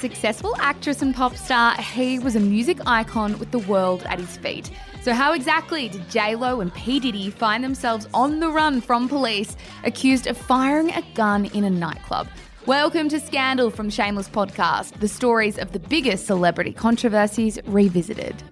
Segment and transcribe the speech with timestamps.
[0.00, 1.74] Successful actress and pop star.
[1.76, 4.70] He was a music icon with the world at his feet.
[5.02, 7.00] So, how exactly did J-Lo and P.
[7.00, 11.70] Diddy find themselves on the run from police, accused of firing a gun in a
[11.70, 12.28] nightclub?
[12.64, 18.42] Welcome to Scandal from Shameless Podcast, the stories of the biggest celebrity controversies revisited.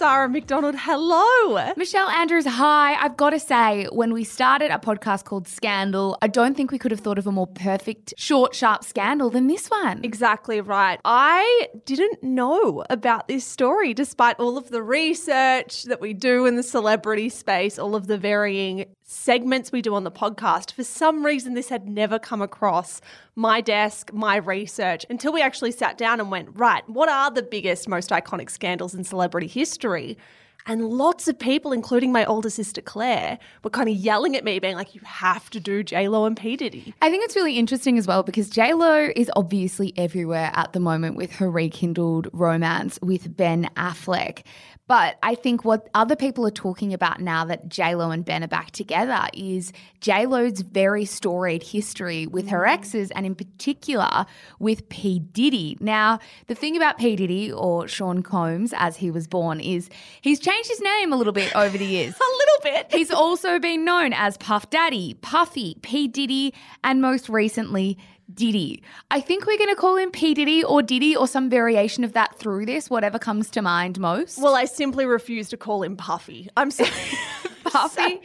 [0.00, 1.74] Zara McDonald, hello.
[1.76, 2.94] Michelle Andrews, hi.
[2.94, 6.78] I've got to say, when we started a podcast called Scandal, I don't think we
[6.78, 10.02] could have thought of a more perfect, short, sharp scandal than this one.
[10.02, 10.98] Exactly right.
[11.04, 16.56] I didn't know about this story despite all of the research that we do in
[16.56, 20.72] the celebrity space, all of the varying segments we do on the podcast.
[20.72, 23.00] For some reason, this had never come across
[23.34, 27.42] my desk, my research, until we actually sat down and went, right, what are the
[27.42, 30.16] biggest, most iconic scandals in celebrity history?
[30.66, 34.58] And lots of people, including my older sister Claire, were kind of yelling at me,
[34.58, 36.56] being like, you have to do J Lo and P.
[36.56, 36.94] Diddy.
[37.02, 40.80] I think it's really interesting as well because J Lo is obviously everywhere at the
[40.80, 44.42] moment with her rekindled romance with Ben Affleck.
[44.90, 48.48] But I think what other people are talking about now that Lo and Ben are
[48.48, 52.72] back together is JLo's very storied history with her mm.
[52.72, 54.26] exes and in particular
[54.58, 55.20] with P.
[55.20, 55.78] Diddy.
[55.78, 57.14] Now, the thing about P.
[57.14, 59.90] Diddy or Sean Combs as he was born is
[60.22, 62.14] he's changed his name a little bit over the years.
[62.20, 62.92] a little bit.
[62.92, 66.08] he's also been known as Puff Daddy, Puffy, P.
[66.08, 67.98] Diddy, and most recently
[68.32, 68.82] Diddy.
[69.10, 70.34] I think we're going to call him P.
[70.34, 74.38] Diddy or Diddy or some variation of that through this, whatever comes to mind most.
[74.38, 76.48] Well, I simply refuse to call him Puffy.
[76.56, 76.90] I'm sorry.
[77.64, 78.20] Puffy,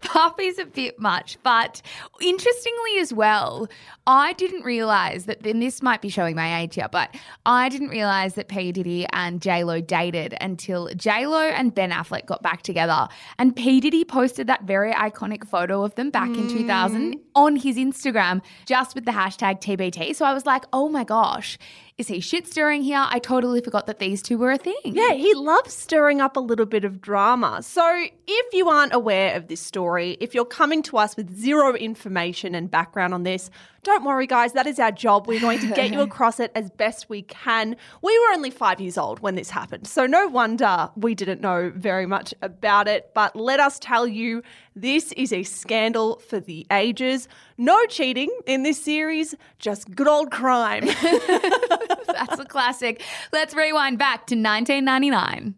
[0.00, 1.38] Puffy's a bit much.
[1.42, 1.82] But
[2.20, 3.68] interestingly, as well,
[4.06, 7.14] I didn't realize that, and this might be showing my age here, but
[7.46, 8.72] I didn't realize that P.
[8.72, 9.64] Diddy and J.
[9.64, 11.26] Lo dated until J.
[11.26, 13.08] Lo and Ben Affleck got back together.
[13.38, 13.80] And P.
[13.80, 16.38] Diddy posted that very iconic photo of them back mm.
[16.38, 20.14] in 2000 on his Instagram just with the hashtag TBT.
[20.14, 21.58] So I was like, oh my gosh
[22.00, 23.06] is he shit stirring here?
[23.10, 24.74] I totally forgot that these two were a thing.
[24.84, 27.62] Yeah, he loves stirring up a little bit of drama.
[27.62, 31.74] So if you aren't aware of this story, if you're coming to us with zero
[31.74, 33.50] information and background on this,
[33.82, 35.26] don't worry, guys, that is our job.
[35.26, 37.76] We're going to get you across it as best we can.
[38.02, 41.72] We were only five years old when this happened, so no wonder we didn't know
[41.74, 43.10] very much about it.
[43.14, 44.42] But let us tell you,
[44.74, 47.28] this is a scandal for the ages.
[47.56, 50.84] No cheating in this series, just good old crime.
[51.02, 53.02] That's a classic.
[53.32, 55.54] Let's rewind back to 1999.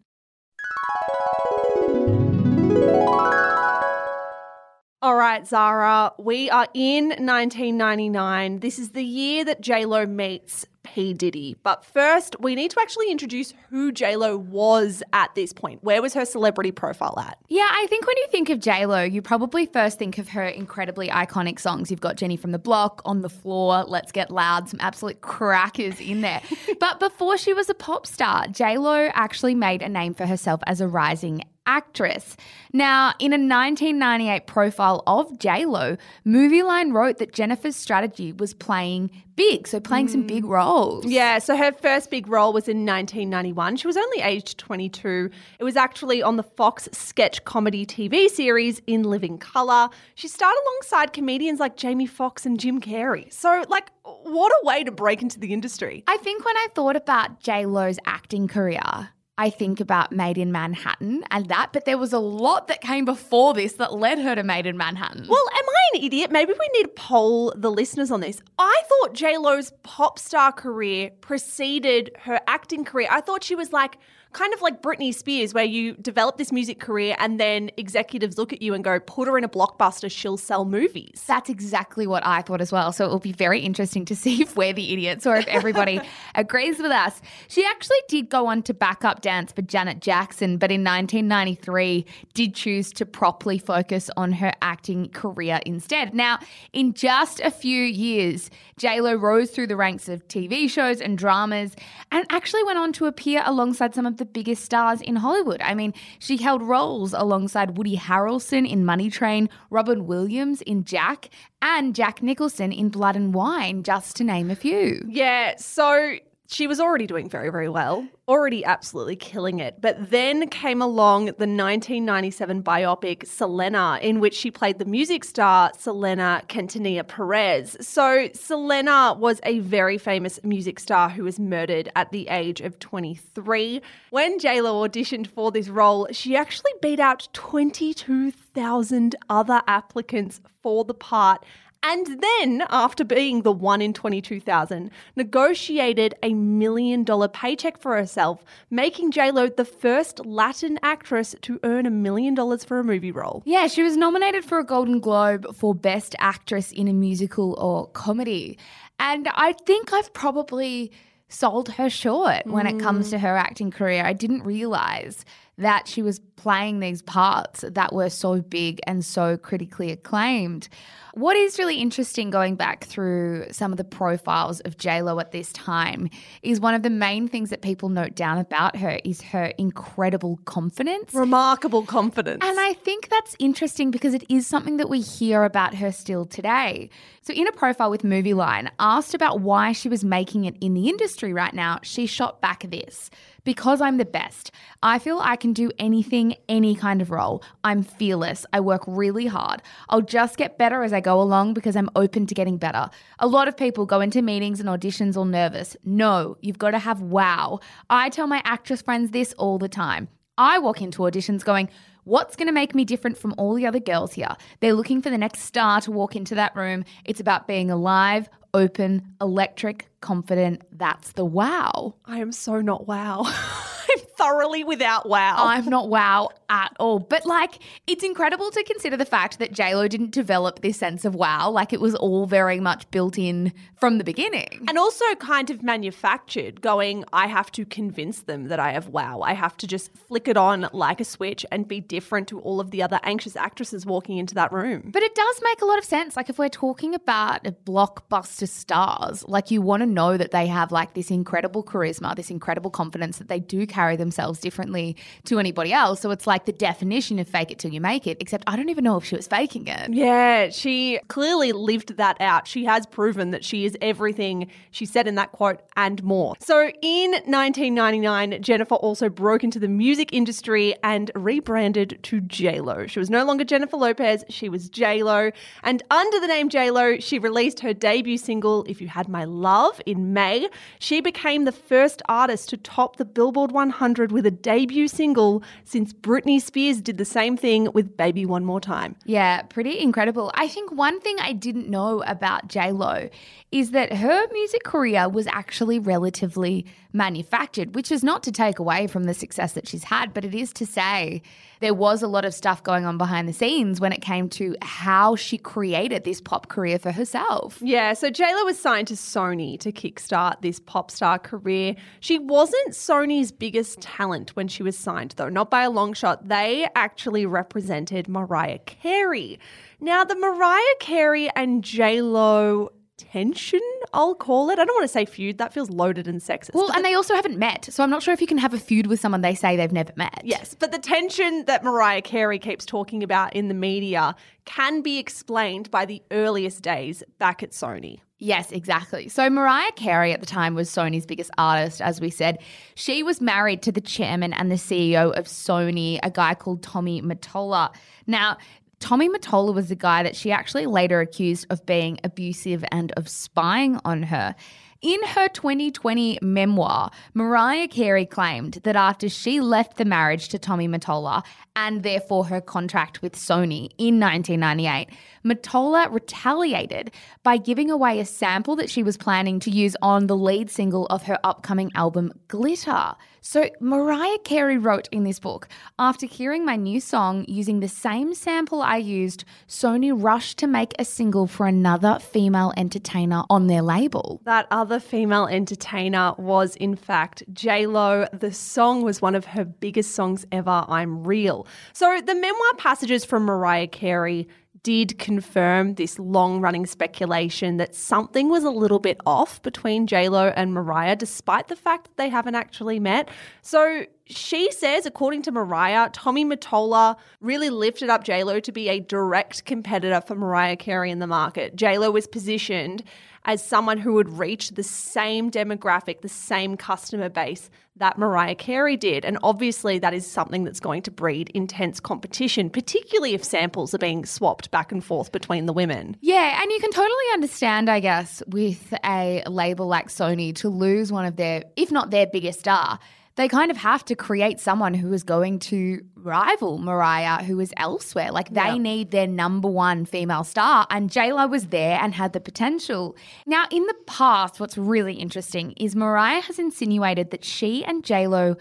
[5.03, 8.61] All right, Zara, we are in 1999.
[8.61, 11.13] This is the year that JLo meets P.
[11.13, 11.57] Diddy.
[11.61, 15.83] But first, we need to actually introduce who JLo was at this point.
[15.83, 17.37] Where was her celebrity profile at?
[17.49, 21.09] Yeah, I think when you think of JLo, you probably first think of her incredibly
[21.09, 21.91] iconic songs.
[21.91, 25.99] You've got Jenny from the Block, On the Floor, Let's Get Loud, some absolute crackers
[25.99, 26.41] in there.
[26.79, 30.79] but before she was a pop star, JLo actually made a name for herself as
[30.79, 32.35] a rising actress.
[32.73, 39.67] Now, in a 1998 profile of JLo, Movieline wrote that Jennifer's strategy was playing big,
[39.67, 40.11] so playing mm.
[40.11, 41.05] some big roles.
[41.05, 43.77] Yeah, so her first big role was in 1991.
[43.77, 45.29] She was only aged 22.
[45.59, 49.89] It was actually on the Fox sketch comedy TV series In Living Color.
[50.15, 53.31] She starred alongside comedians like Jamie Foxx and Jim Carrey.
[53.31, 56.03] So, like, what a way to break into the industry.
[56.07, 61.23] I think when I thought about JLo's acting career, I think about Maid in Manhattan
[61.31, 64.43] and that, but there was a lot that came before this that led her to
[64.43, 65.25] Maid in Manhattan.
[65.27, 66.31] Well, am I an idiot?
[66.31, 68.41] Maybe we need to poll the listeners on this.
[68.59, 73.07] I thought J Lo's pop star career preceded her acting career.
[73.09, 73.97] I thought she was like
[74.33, 78.51] kind of like Britney Spears, where you develop this music career and then executives look
[78.51, 81.23] at you and go, put her in a blockbuster, she'll sell movies.
[81.27, 82.91] That's exactly what I thought as well.
[82.91, 86.01] So it will be very interesting to see if we're the idiots or if everybody
[86.35, 87.21] agrees with us.
[87.47, 92.05] She actually did go on to back up dance for Janet Jackson, but in 1993
[92.33, 96.13] did choose to properly focus on her acting career instead.
[96.13, 96.39] Now,
[96.73, 101.75] in just a few years, JLo rose through the ranks of TV shows and dramas
[102.11, 105.61] and actually went on to appear alongside some of the the biggest stars in Hollywood.
[105.61, 111.29] I mean, she held roles alongside Woody Harrelson in Money Train, Robin Williams in Jack,
[111.61, 115.03] and Jack Nicholson in Blood and Wine, just to name a few.
[115.09, 116.15] Yeah, so
[116.53, 119.81] she was already doing very, very well, already absolutely killing it.
[119.81, 125.71] But then came along the 1997 biopic Selena, in which she played the music star
[125.77, 127.75] Selena Quintanilla Perez.
[127.81, 132.77] So, Selena was a very famous music star who was murdered at the age of
[132.77, 133.81] 23.
[134.11, 140.93] When JLo auditioned for this role, she actually beat out 22,000 other applicants for the
[140.93, 141.43] part
[141.85, 148.45] And then, after being the one in 22,000, negotiated a million dollar paycheck for herself,
[148.71, 153.43] making JLo the first Latin actress to earn a million dollars for a movie role.
[153.45, 157.87] Yeah, she was nominated for a Golden Globe for Best Actress in a Musical or
[157.87, 158.57] Comedy.
[158.97, 160.91] And I think I've probably
[161.27, 163.11] sold her short when it comes mm.
[163.11, 164.05] to her acting career.
[164.05, 165.25] I didn't realize
[165.57, 170.67] that she was playing these parts that were so big and so critically acclaimed.
[171.13, 175.53] What is really interesting going back through some of the profiles of JLo at this
[175.53, 176.09] time
[176.41, 180.39] is one of the main things that people note down about her is her incredible
[180.45, 181.13] confidence.
[181.13, 182.43] Remarkable confidence.
[182.43, 186.25] And I think that's interesting because it is something that we hear about her still
[186.25, 186.89] today.
[187.21, 190.89] So, in a profile with Movieline, asked about why she was making it in the
[190.89, 193.11] industry right now, she shot back this.
[193.43, 194.51] Because I'm the best.
[194.81, 197.43] I feel I can do anything, any kind of role.
[197.63, 198.45] I'm fearless.
[198.53, 199.61] I work really hard.
[199.89, 202.89] I'll just get better as I go along because I'm open to getting better.
[203.19, 205.75] A lot of people go into meetings and auditions all nervous.
[205.83, 207.59] No, you've got to have wow.
[207.89, 210.07] I tell my actress friends this all the time.
[210.37, 211.69] I walk into auditions going,
[212.05, 214.35] What's going to make me different from all the other girls here?
[214.59, 216.83] They're looking for the next star to walk into that room.
[217.05, 220.63] It's about being alive, open, electric, confident.
[220.71, 221.95] That's the wow.
[222.05, 223.23] I am so not wow.
[223.89, 225.35] I'm thoroughly without wow.
[225.39, 226.99] I'm not wow at all.
[226.99, 231.15] But like, it's incredible to consider the fact that JLo didn't develop this sense of
[231.15, 231.49] wow.
[231.49, 234.65] Like, it was all very much built in from the beginning.
[234.67, 239.21] and also kind of manufactured, going, I have to convince them that I have wow.
[239.21, 242.59] I have to just flick it on like a switch and be different to all
[242.59, 244.91] of the other anxious actresses walking into that room.
[244.93, 246.15] But it does make a lot of sense.
[246.15, 250.71] Like, if we're talking about blockbuster stars, like, you want to know that they have
[250.71, 255.73] like this incredible charisma, this incredible confidence that they do carry themselves differently to anybody
[255.73, 255.99] else.
[255.99, 258.69] So it's like the definition of fake it till you make it, except I don't
[258.69, 259.91] even know if she was faking it.
[259.91, 262.47] Yeah, she clearly lived that out.
[262.47, 266.35] She has proven that she is everything she said in that quote and more.
[266.39, 272.87] So in 1999, Jennifer also broke into the music industry and rebranded to JLo.
[272.87, 275.33] She was no longer Jennifer Lopez, she was JLo.
[275.63, 279.81] And under the name JLo, she released her debut single, If You Had My Love,
[279.85, 280.47] in May.
[280.79, 285.93] She became the first artist to top the Billboard 100 with a debut single since
[285.93, 288.95] Britney Spears did the same thing with Baby One More Time.
[289.05, 290.31] Yeah, pretty incredible.
[290.35, 293.09] I think one thing I didn't know about J Lo
[293.51, 298.87] is that her music career was actually relatively manufactured, which is not to take away
[298.87, 301.21] from the success that she's had, but it is to say
[301.59, 304.55] there was a lot of stuff going on behind the scenes when it came to
[304.61, 307.57] how she created this pop career for herself.
[307.61, 311.75] Yeah, so JLo was signed to Sony to kickstart this pop star career.
[311.99, 316.27] She wasn't Sony's biggest talent when she was signed, though, not by a long shot.
[316.27, 319.39] They actually represented Mariah Carey.
[319.79, 322.69] Now, the Mariah Carey and JLo
[323.11, 323.61] tension,
[323.93, 324.59] I'll call it.
[324.59, 326.53] I don't want to say feud, that feels loaded and sexist.
[326.53, 327.65] Well, and they also haven't met.
[327.65, 329.71] So I'm not sure if you can have a feud with someone they say they've
[329.71, 330.21] never met.
[330.23, 334.15] Yes, but the tension that Mariah Carey keeps talking about in the media
[334.45, 337.99] can be explained by the earliest days back at Sony.
[338.19, 339.09] Yes, exactly.
[339.09, 342.37] So Mariah Carey at the time was Sony's biggest artist, as we said.
[342.75, 347.01] She was married to the chairman and the CEO of Sony, a guy called Tommy
[347.01, 347.73] Mottola.
[348.07, 348.37] Now,
[348.83, 353.07] Tommy Mottola was the guy that she actually later accused of being abusive and of
[353.07, 354.35] spying on her.
[354.81, 360.67] In her 2020 memoir, Mariah Carey claimed that after she left the marriage to Tommy
[360.67, 361.23] Mottola
[361.55, 364.89] and therefore her contract with Sony in 1998,
[365.23, 366.91] Mottola retaliated
[367.23, 370.87] by giving away a sample that she was planning to use on the lead single
[370.87, 372.95] of her upcoming album, Glitter.
[373.25, 375.47] So, Mariah Carey wrote in this book
[375.79, 380.73] After hearing my new song using the same sample I used, Sony rushed to make
[380.77, 384.19] a single for another female entertainer on their label.
[384.25, 388.07] That other female entertainer was, in fact, J-Lo.
[388.11, 391.47] The song was one of her biggest songs ever, I'm Real.
[391.71, 394.27] So the memoir passages from Mariah Carey
[394.63, 400.33] did confirm this long running speculation that something was a little bit off between JLo
[400.35, 403.09] and Mariah, despite the fact that they haven't actually met.
[403.41, 408.79] So she says, according to Mariah, Tommy Mottola really lifted up JLo to be a
[408.79, 411.55] direct competitor for Mariah Carey in the market.
[411.55, 412.83] JLo was positioned
[413.25, 418.77] as someone who would reach the same demographic, the same customer base that Mariah Carey
[418.77, 419.05] did.
[419.05, 423.79] And obviously, that is something that's going to breed intense competition, particularly if samples are
[423.79, 425.97] being swapped back and forth between the women.
[426.01, 430.91] Yeah, and you can totally understand, I guess, with a label like Sony to lose
[430.91, 432.79] one of their, if not their biggest star.
[433.15, 437.53] They kind of have to create someone who is going to rival Mariah, who is
[437.57, 438.11] elsewhere.
[438.11, 438.57] Like they Yeah.
[438.57, 442.95] need their number one female star, and JLo was there and had the potential.
[443.27, 448.35] Now, in the past, what's really interesting is Mariah has insinuated that she and JLo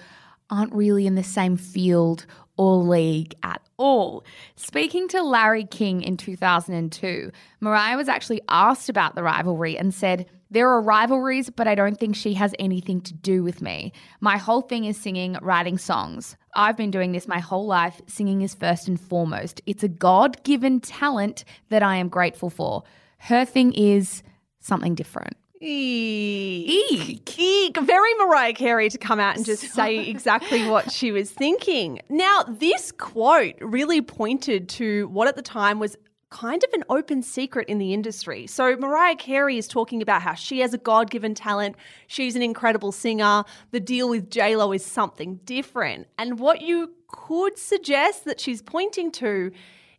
[0.50, 2.26] aren't really in the same field
[2.59, 4.25] or league at all.
[4.57, 10.26] Speaking to Larry King in 2002, Mariah was actually asked about the rivalry and said,
[10.52, 13.90] There are rivalries, but I don't think she has anything to do with me.
[14.21, 16.37] My whole thing is singing, writing songs.
[16.54, 18.02] I've been doing this my whole life.
[18.06, 19.62] Singing is first and foremost.
[19.64, 22.82] It's a God given talent that I am grateful for.
[23.16, 24.23] Her thing is
[24.61, 25.38] something different.
[25.62, 27.38] Eek.
[27.38, 27.78] Eek.
[27.78, 32.02] Very Mariah Carey to come out and just say exactly what she was thinking.
[32.11, 35.97] Now, this quote really pointed to what at the time was
[36.33, 38.47] kind of an open secret in the industry.
[38.47, 42.43] So, Mariah Carey is talking about how she has a God given talent, she's an
[42.43, 43.45] incredible singer.
[43.71, 46.09] The deal with JLo is something different.
[46.19, 49.53] And what you could suggest that she's pointing to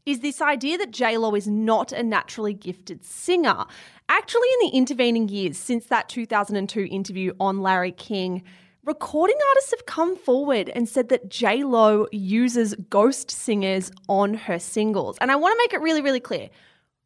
[0.05, 3.65] is this idea that JLo is not a naturally gifted singer.
[4.09, 8.43] Actually, in the intervening years since that 2002 interview on Larry King,
[8.85, 14.59] recording artists have come forward and said that J Lo uses ghost singers on her
[14.59, 15.17] singles.
[15.21, 16.49] And I want to make it really, really clear.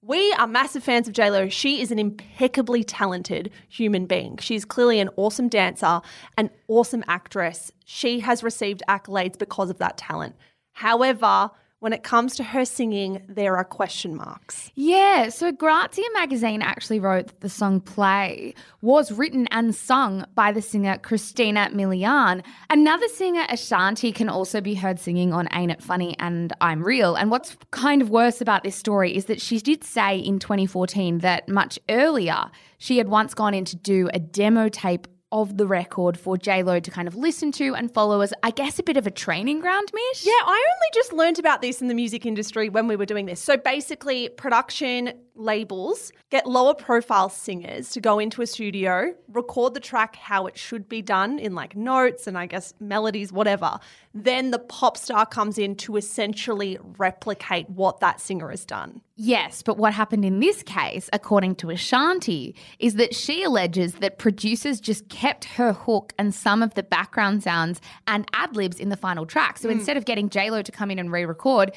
[0.01, 1.51] We are massive fans of JLo.
[1.51, 4.37] She is an impeccably talented human being.
[4.37, 6.01] She's clearly an awesome dancer,
[6.37, 7.71] an awesome actress.
[7.83, 10.35] She has received accolades because of that talent.
[10.73, 14.71] However, when it comes to her singing, there are question marks.
[14.73, 20.51] Yeah, so Grazia magazine actually wrote that the song Play was written and sung by
[20.51, 22.43] the singer Christina Milian.
[22.71, 27.15] Another singer, Ashanti, can also be heard singing on Ain't It Funny and I'm Real.
[27.15, 31.19] And what's kind of worse about this story is that she did say in 2014
[31.19, 32.45] that much earlier
[32.79, 36.63] she had once gone in to do a demo tape of the record for J
[36.63, 39.11] Lo to kind of listen to and follow as, I guess, a bit of a
[39.11, 40.25] training ground, Mish.
[40.25, 43.25] Yeah, I only just learned about this in the music industry when we were doing
[43.25, 43.41] this.
[43.41, 49.79] So basically, production labels get lower profile singers to go into a studio, record the
[49.79, 53.79] track how it should be done in like notes and I guess melodies, whatever.
[54.13, 59.01] Then the pop star comes in to essentially replicate what that singer has done.
[59.19, 64.19] Yes, but what happened in this case, according to Ashanti, is that she alleges that
[64.19, 68.89] producers just kept her hook and some of the background sounds and ad libs in
[68.89, 69.57] the final track.
[69.57, 69.77] So hmm.
[69.77, 71.73] instead of getting JLo to come in and re record,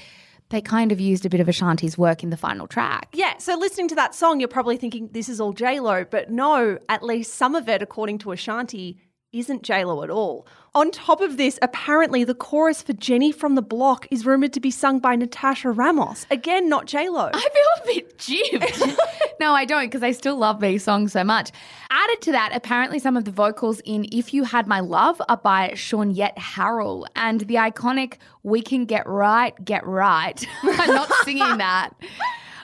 [0.51, 3.09] they kind of used a bit of Ashanti's work in the final track.
[3.15, 6.31] Yeah, so listening to that song, you're probably thinking this is all J Lo, but
[6.31, 8.99] no, at least some of it, according to Ashanti,
[9.33, 10.47] isn't Lo at all.
[10.73, 14.61] On top of this, apparently the chorus for Jenny from the Block is rumored to
[14.61, 16.27] be sung by Natasha Ramos.
[16.31, 17.31] Again, not Lo.
[17.33, 18.97] I feel a bit gypped.
[19.41, 21.51] no, I don't, because I still love these songs so much.
[21.91, 25.37] Added to that, apparently some of the vocals in If You Had My Love are
[25.37, 30.47] by Shawnette Harrell, and the iconic We Can Get Right, Get Right.
[30.63, 31.91] I'm not singing that.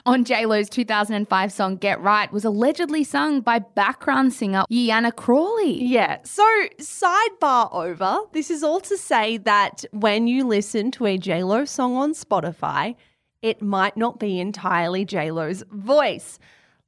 [0.07, 5.83] On JLo's 2005 song Get Right was allegedly sung by background singer Yianna Crawley.
[5.83, 6.47] Yeah, so
[6.79, 8.19] sidebar over.
[8.31, 12.95] This is all to say that when you listen to a Lo song on Spotify,
[13.41, 16.39] it might not be entirely Lo's voice.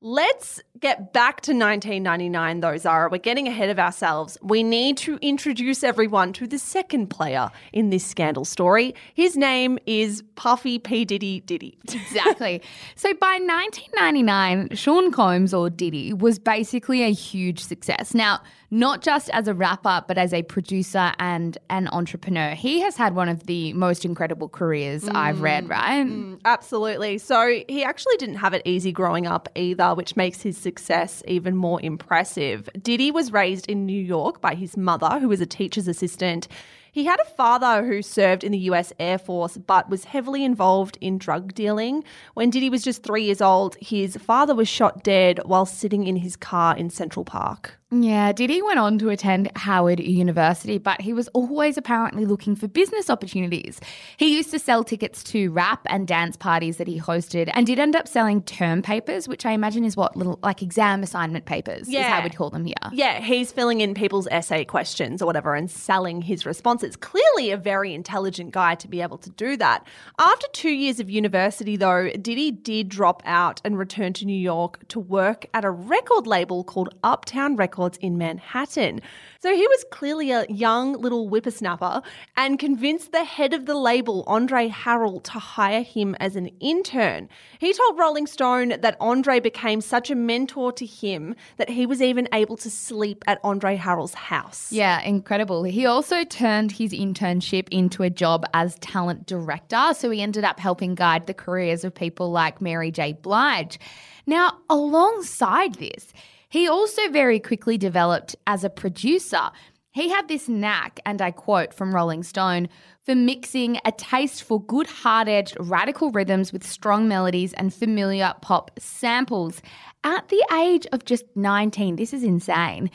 [0.01, 3.10] Let's get back to 1999, though, Zara.
[3.10, 4.38] We're getting ahead of ourselves.
[4.41, 8.96] We need to introduce everyone to the second player in this scandal story.
[9.13, 11.03] His name is Puffy P.
[11.03, 11.77] Diddy Diddy.
[12.10, 12.62] Exactly.
[12.96, 18.13] so by 1999, Sean Combs, or Diddy, was basically a huge success.
[18.13, 18.39] Now,
[18.71, 22.51] not just as a rapper, but as a producer and an entrepreneur.
[22.51, 25.41] He has had one of the most incredible careers I've mm.
[25.41, 26.05] read, right?
[26.05, 27.17] Mm, absolutely.
[27.17, 31.55] So he actually didn't have it easy growing up either, which makes his success even
[31.55, 32.69] more impressive.
[32.81, 36.47] Diddy was raised in New York by his mother, who was a teacher's assistant.
[36.91, 40.97] He had a father who served in the US Air Force but was heavily involved
[41.01, 42.03] in drug dealing.
[42.33, 46.17] When Diddy was just three years old, his father was shot dead while sitting in
[46.17, 47.78] his car in Central Park.
[47.91, 52.67] Yeah, Diddy went on to attend Howard University, but he was always apparently looking for
[52.67, 53.79] business opportunities.
[54.17, 57.79] He used to sell tickets to rap and dance parties that he hosted and did
[57.79, 61.88] end up selling term papers, which I imagine is what little like exam assignment papers
[61.88, 62.10] is Yeah.
[62.17, 62.75] how we'd call them here.
[62.91, 66.96] Yeah, he's filling in people's essay questions or whatever and selling his responses.
[66.96, 69.88] Clearly, a very intelligent guy to be able to do that.
[70.19, 74.88] After two years of university, though, Diddy did drop out and return to New York
[74.89, 79.01] to work at a record label called Uptown Records Records in Manhattan.
[79.41, 82.01] So he was clearly a young little whippersnapper
[82.36, 87.29] and convinced the head of the label, Andre Harrell, to hire him as an intern.
[87.57, 92.01] He told Rolling Stone that Andre became such a mentor to him that he was
[92.01, 94.74] even able to sleep at Andre Harrell's house.
[94.74, 95.63] Yeah, incredible.
[95.63, 99.93] He also turned his internship into a job as talent director.
[99.93, 103.13] So he ended up helping guide the careers of people like Mary J.
[103.13, 103.79] Blige.
[104.25, 106.13] Now, alongside this,
[106.50, 109.51] he also very quickly developed as a producer.
[109.91, 112.70] He had this knack, and I quote from Rolling Stone,
[113.06, 118.34] for mixing a taste for good, hard edged, radical rhythms with strong melodies and familiar
[118.41, 119.62] pop samples.
[120.03, 122.91] At the age of just 19, this is insane.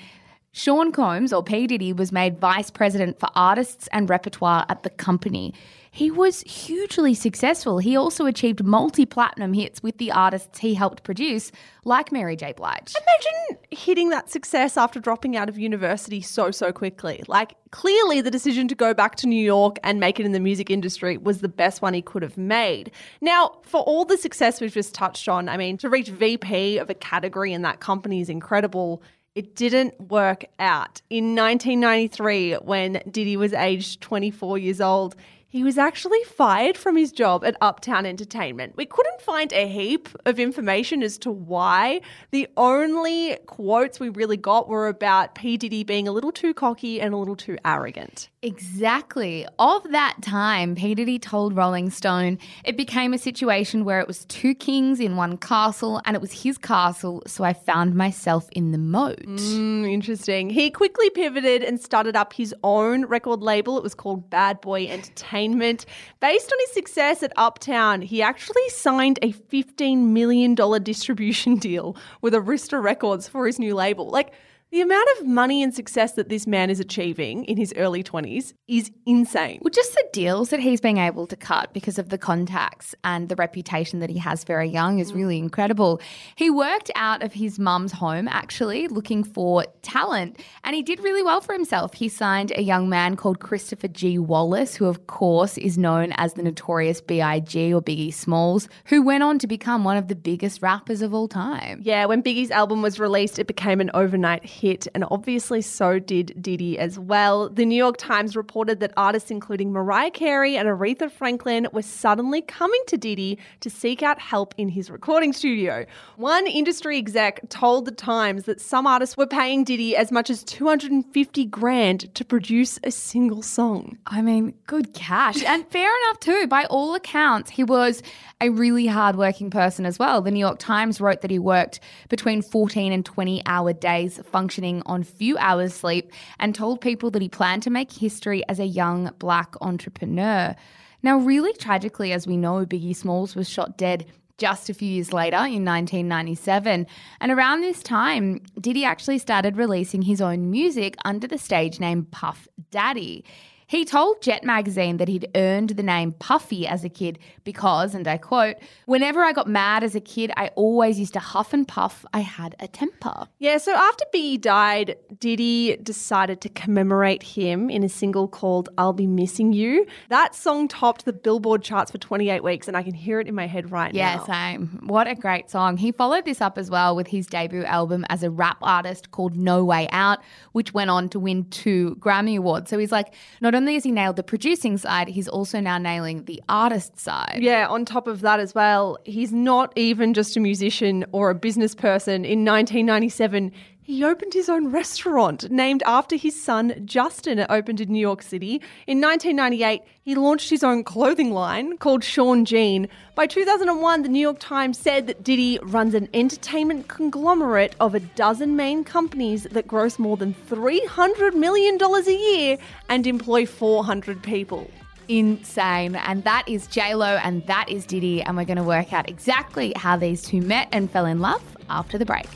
[0.56, 1.66] Sean Combs, or P.
[1.66, 5.52] Diddy, was made vice president for artists and repertoire at the company.
[5.90, 7.78] He was hugely successful.
[7.78, 11.50] He also achieved multi platinum hits with the artists he helped produce,
[11.84, 12.52] like Mary J.
[12.52, 12.94] Blige.
[12.94, 17.24] Imagine hitting that success after dropping out of university so, so quickly.
[17.26, 20.40] Like, clearly, the decision to go back to New York and make it in the
[20.40, 22.92] music industry was the best one he could have made.
[23.20, 26.90] Now, for all the success we've just touched on, I mean, to reach VP of
[26.90, 29.02] a category in that company is incredible.
[29.34, 31.02] It didn't work out.
[31.10, 35.16] In 1993, when Diddy was aged 24 years old,
[35.54, 38.72] he was actually fired from his job at Uptown Entertainment.
[38.74, 42.00] We couldn't find a heap of information as to why.
[42.32, 45.56] The only quotes we really got were about P.
[45.56, 48.30] Diddy being a little too cocky and a little too arrogant.
[48.42, 49.46] Exactly.
[49.60, 50.92] Of that time, P.
[50.96, 55.36] Diddy told Rolling Stone it became a situation where it was two kings in one
[55.36, 59.24] castle and it was his castle, so I found myself in the moat.
[59.24, 60.50] Mm, interesting.
[60.50, 63.78] He quickly pivoted and started up his own record label.
[63.78, 65.43] It was called Bad Boy Entertainment.
[65.52, 72.34] Based on his success at Uptown, he actually signed a $15 million distribution deal with
[72.34, 74.08] Arista Records for his new label.
[74.08, 74.32] Like,
[74.74, 78.54] the amount of money and success that this man is achieving in his early 20s
[78.66, 79.60] is insane.
[79.62, 83.28] Well, just the deals that he's being able to cut because of the contacts and
[83.28, 85.14] the reputation that he has very young is mm.
[85.14, 86.00] really incredible.
[86.34, 91.22] He worked out of his mum's home, actually, looking for talent, and he did really
[91.22, 91.94] well for himself.
[91.94, 94.18] He signed a young man called Christopher G.
[94.18, 97.72] Wallace, who, of course, is known as the notorious B.I.G.
[97.72, 101.28] or Biggie Smalls, who went on to become one of the biggest rappers of all
[101.28, 101.80] time.
[101.84, 105.98] Yeah, when Biggie's album was released, it became an overnight hit hit, and obviously so
[105.98, 107.50] did Diddy as well.
[107.50, 112.40] The New York Times reported that artists including Mariah Carey and Aretha Franklin were suddenly
[112.40, 115.84] coming to Diddy to seek out help in his recording studio.
[116.16, 120.42] One industry exec told the Times that some artists were paying Diddy as much as
[120.44, 123.98] 250 grand to produce a single song.
[124.06, 125.44] I mean, good cash.
[125.44, 126.46] And fair enough, too.
[126.46, 128.02] By all accounts, he was
[128.40, 130.20] a really hardworking person as well.
[130.20, 134.82] The New York Times wrote that he worked between 14 and 20 hour days, functioning
[134.86, 138.66] on few hours sleep, and told people that he planned to make history as a
[138.66, 140.54] young black entrepreneur.
[141.02, 144.06] Now, really tragically, as we know, Biggie Smalls was shot dead
[144.38, 146.86] just a few years later in 1997.
[147.20, 152.04] And around this time, Diddy actually started releasing his own music under the stage name
[152.04, 153.24] Puff Daddy.
[153.74, 158.06] He told Jet magazine that he'd earned the name Puffy as a kid because, and
[158.06, 158.54] I quote,
[158.86, 162.04] whenever I got mad as a kid, I always used to huff and puff.
[162.12, 163.26] I had a temper.
[163.40, 168.92] Yeah, so after Biggie died, Diddy decided to commemorate him in a single called I'll
[168.92, 169.88] Be Missing You.
[170.08, 173.34] That song topped the Billboard charts for 28 weeks, and I can hear it in
[173.34, 174.24] my head right yeah, now.
[174.28, 174.82] Yeah, same.
[174.84, 175.78] What a great song.
[175.78, 179.36] He followed this up as well with his debut album as a rap artist called
[179.36, 180.20] No Way Out,
[180.52, 182.70] which went on to win two Grammy Awards.
[182.70, 186.24] So he's like, not only has he nailed the producing side, he's also now nailing
[186.26, 187.38] the artist side.
[187.40, 191.34] Yeah, on top of that as well, he's not even just a musician or a
[191.34, 192.26] business person.
[192.26, 193.50] In 1997,
[193.84, 197.38] he opened his own restaurant named after his son Justin.
[197.38, 198.62] It opened in New York City.
[198.86, 202.88] In 1998, he launched his own clothing line called Sean John.
[203.14, 208.00] By 2001, the New York Times said that Diddy runs an entertainment conglomerate of a
[208.00, 212.56] dozen main companies that gross more than $300 million a year
[212.88, 214.70] and employ 400 people
[215.08, 215.94] insane.
[215.94, 218.22] And that is Lo, and that is Diddy.
[218.22, 221.42] And we're going to work out exactly how these two met and fell in love
[221.68, 222.26] after the break.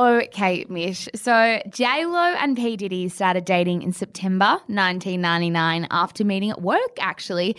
[0.00, 1.10] Okay, Mish.
[1.14, 6.96] So J Lo and P Diddy started dating in September 1999 after meeting at work.
[6.98, 7.54] Actually,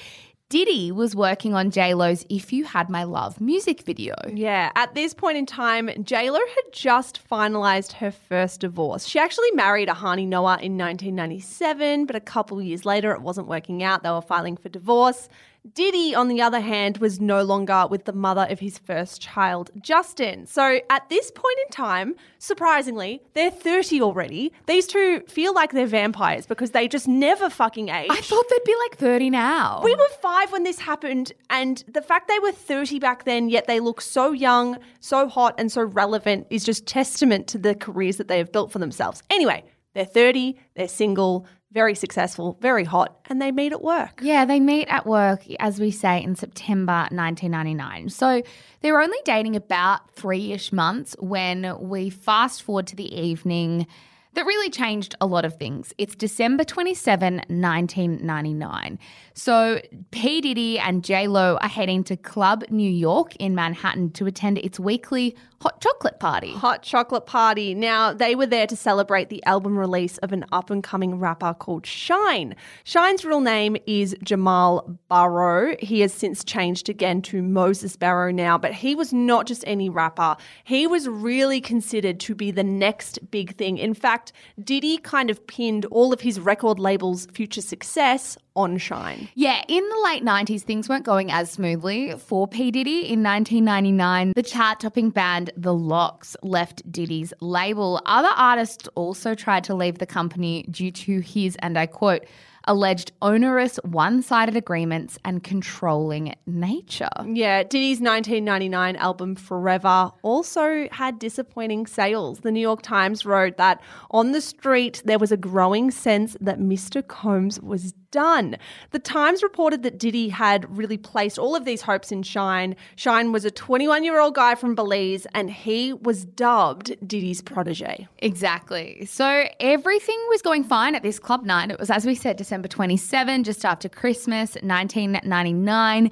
[0.50, 4.16] Diddy was working on J Lo's "If You Had My Love" music video.
[4.34, 9.06] Yeah, at this point in time, J Lo had just finalized her first divorce.
[9.06, 13.84] She actually married Ojani Noa in 1997, but a couple years later, it wasn't working
[13.84, 14.02] out.
[14.02, 15.30] They were filing for divorce.
[15.74, 19.70] Diddy, on the other hand, was no longer with the mother of his first child,
[19.80, 20.48] Justin.
[20.48, 24.52] So at this point in time, surprisingly, they're 30 already.
[24.66, 28.10] These two feel like they're vampires because they just never fucking age.
[28.10, 29.82] I thought they'd be like 30 now.
[29.84, 33.68] We were five when this happened, and the fact they were 30 back then, yet
[33.68, 38.18] they look so young, so hot, and so relevant is just testament to the careers
[38.18, 39.22] that they have built for themselves.
[39.30, 44.20] Anyway, they're 30, they're single, very successful, very hot, and they meet at work.
[44.22, 48.10] Yeah, they meet at work, as we say, in September 1999.
[48.10, 48.42] So
[48.82, 53.88] they're only dating about three ish months when we fast forward to the evening
[54.34, 55.94] that really changed a lot of things.
[55.98, 59.00] It's December 27, 1999.
[59.34, 60.42] So P.
[60.42, 64.80] Diddy and J Lo are heading to Club New York in Manhattan to attend its
[64.80, 66.54] weekly hot chocolate party.
[66.54, 67.76] Hot chocolate party.
[67.76, 71.54] Now, they were there to celebrate the album release of an up and coming rapper
[71.54, 72.56] called Shyne.
[72.84, 75.76] Shyne's real name is Jamal Barrow.
[75.80, 79.90] He has since changed again to Moses Barrow now, but he was not just any
[79.90, 80.36] rapper.
[80.64, 83.78] He was really considered to be the next big thing.
[83.78, 84.21] In fact,
[84.62, 89.30] Diddy kind of pinned all of his record label's future success on Shyne.
[89.36, 92.70] Yeah, in the late 90s, things weren't going as smoothly for P.
[92.72, 93.12] Diddy.
[93.12, 98.02] In 1999, the chart topping band The Lox left Diddy's label.
[98.06, 102.26] Other artists also tried to leave the company due to his, and I quote,
[102.66, 107.10] alleged onerous one sided agreements and controlling nature.
[107.26, 112.40] Yeah, Diddy's 1999 album Forever also had disappointing sales.
[112.40, 116.60] The New York Times wrote that on the street there was a growing sense that
[116.60, 117.06] Mr.
[117.06, 118.58] Combs was done.
[118.92, 122.76] The Times reported that Diddy had really placed all of these hopes in Shyne.
[122.96, 128.08] Shyne was a 21 year old guy from Belize and he was dubbed Diddy's protege.
[128.20, 129.06] Exactly.
[129.06, 131.72] So everything was going fine at this club night.
[131.72, 136.12] It was, as we said, December 27, just after Christmas, 1999.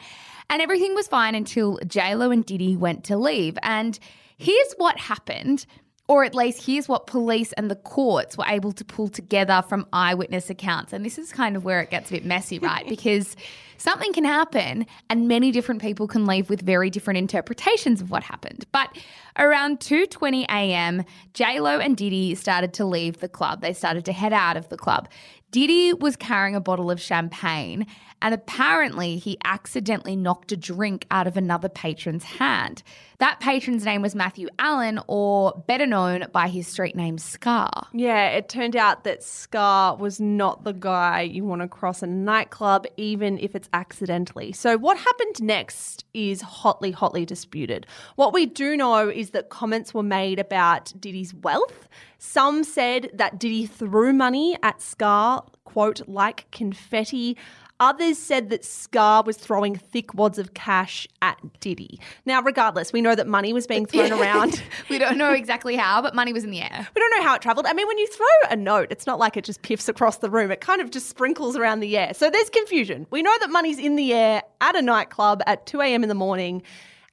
[0.51, 3.57] And everything was fine until JLo and Diddy went to leave.
[3.61, 3.99] And
[4.37, 5.65] here's what happened
[6.09, 9.85] or at least here's what police and the courts were able to pull together from
[9.93, 10.91] eyewitness accounts.
[10.91, 12.85] And this is kind of where it gets a bit messy, right?
[12.89, 13.35] because
[13.77, 18.23] something can happen and many different people can leave with very different interpretations of what
[18.23, 18.65] happened.
[18.71, 18.89] But
[19.37, 23.61] around 2:20 a.m., J-Lo and Diddy started to leave the club.
[23.61, 25.09] They started to head out of the club.
[25.51, 27.85] Diddy was carrying a bottle of champagne,
[28.21, 32.83] and apparently he accidentally knocked a drink out of another patron's hand.
[33.19, 37.87] That patron's name was Matthew Allen, or better known by his street name Scar.
[37.91, 42.07] Yeah, it turned out that Scar was not the guy you want to cross a
[42.07, 44.53] nightclub, even if it's accidentally.
[44.53, 47.85] So, what happened next is hotly, hotly disputed.
[48.15, 51.89] What we do know is that comments were made about Diddy's wealth.
[52.19, 57.37] Some said that Diddy threw money at Scar, quote, like confetti.
[57.79, 61.97] Others said that Scar was throwing thick wads of cash at Diddy.
[62.25, 64.61] Now, regardless, we know that money was being thrown around.
[64.89, 66.87] we don't know exactly how, but money was in the air.
[66.93, 67.65] We don't know how it traveled.
[67.65, 70.29] I mean, when you throw a note, it's not like it just piffs across the
[70.29, 70.51] room.
[70.51, 72.13] It kind of just sprinkles around the air.
[72.13, 73.07] So there's confusion.
[73.11, 76.03] We know that money's in the air at a nightclub at 2 a.m.
[76.03, 76.61] in the morning.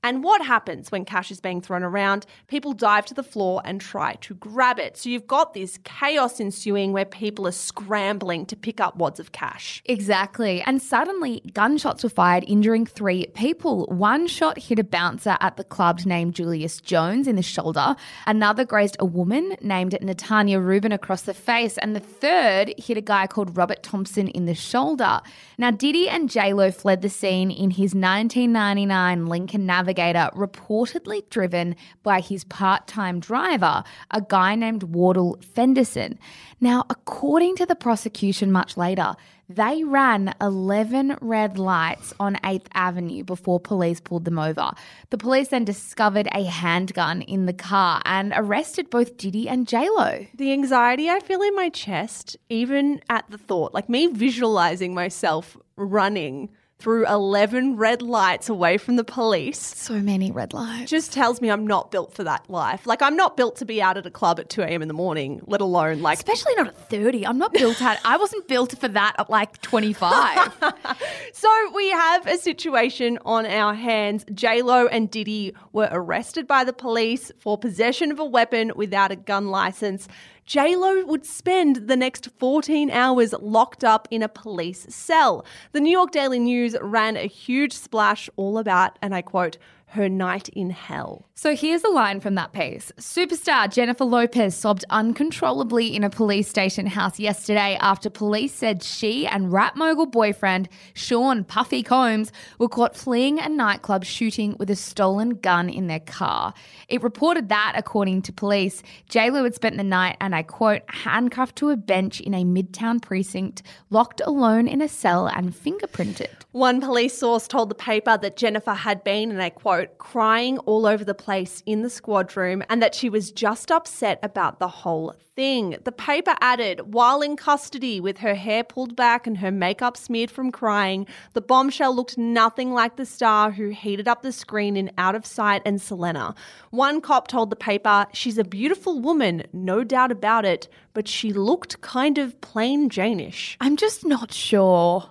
[0.07, 2.27] And what happens when cash is being thrown around?
[2.47, 4.97] People dive to the floor and try to grab it.
[4.97, 9.33] So you've got this chaos ensuing where people are scrambling to pick up wads of
[9.33, 9.83] cash.
[9.85, 10.63] Exactly.
[10.63, 13.87] And suddenly, gunshots were fired, injuring three people.
[13.87, 17.97] One shot hit a bouncer at the club named Julius Jones in the shoulder.
[18.29, 21.79] Another grazed a woman named Natania Reuben across the face.
[21.79, 25.21] And the third hit a guy called Robert Thompson in the shoulder.
[25.59, 32.21] Now, Diddy and JLo fled the scene in his 1999 Lincoln Navigator, reportedly driven by
[32.21, 36.19] his part time driver, a guy named Wardel Fenderson.
[36.61, 39.15] Now, according to the prosecution much later,
[39.49, 44.73] they ran 11 red lights on 8th Avenue before police pulled them over.
[45.11, 50.29] The police then discovered a handgun in the car and arrested both Diddy and JLo.
[50.35, 55.57] The anxiety I feel in my chest, even at the thought, like me visualizing myself
[55.77, 59.59] running through 11 red lights away from the police.
[59.59, 60.91] So many red lights.
[60.91, 62.87] Just tells me I'm not built for that life.
[62.87, 64.83] Like, I'm not built to be out at a club at 2 a.m.
[64.83, 66.19] in the morning, let alone like.
[66.19, 67.27] Especially not at 30.
[67.27, 70.55] I'm not built at, I wasn't built for that at like 25.
[71.33, 74.25] so we have a situation on our hands.
[74.43, 79.17] Lo and Diddy were arrested by the police for possession of a weapon without a
[79.17, 80.09] gun license.
[80.55, 85.45] Lo would spend the next 14 hours locked up in a police cell.
[85.73, 89.59] The New York Daily News ran a huge splash all about, and I quote,
[89.97, 91.27] her night in hell.
[91.35, 92.93] So here's a line from that piece.
[92.99, 99.27] Superstar Jennifer Lopez sobbed uncontrollably in a police station house yesterday after police said she
[99.27, 104.77] and rap mogul boyfriend Sean Puffy Combs were caught fleeing a nightclub shooting with a
[104.77, 106.55] stolen gun in their car.
[106.89, 111.57] It reported that, according to police, JLo had spent the night, and I quote, handcuffed
[111.57, 116.46] to a bench in a midtown precinct, locked alone in a cell and fingerprinted.
[116.57, 120.87] One police source told the paper that Jennifer had been, and I quote, crying all
[120.87, 124.67] over the place in the squad room and that she was just upset about the
[124.67, 125.77] whole thing.
[125.85, 130.31] The paper added, while in custody with her hair pulled back and her makeup smeared
[130.31, 134.91] from crying, the bombshell looked nothing like the star who heated up the screen in
[134.97, 136.35] Out of Sight and Selena.
[136.71, 141.35] One cop told the paper, she's a beautiful woman, no doubt about it, but she
[141.35, 143.59] looked kind of plain Janish.
[143.61, 145.11] I'm just not sure